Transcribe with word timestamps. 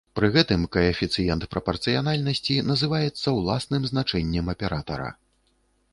Пры 0.17 0.27
гэтым 0.35 0.61
каэфіцыент 0.75 1.43
прапарцыянальнасці 1.51 2.57
называецца 2.71 3.27
ўласным 3.37 3.87
значэннем 3.93 4.53
аператара. 4.55 5.09